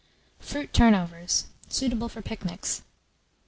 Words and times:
FRUIT 0.39 0.73
TURNOVERS 0.73 1.45
(suitable 1.69 2.09
for 2.09 2.23
Pic 2.23 2.39
Nics). 2.43 2.81